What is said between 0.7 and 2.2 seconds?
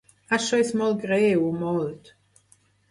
molt greu, molt.